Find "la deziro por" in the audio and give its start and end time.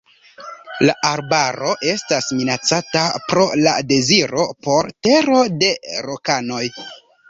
3.63-4.93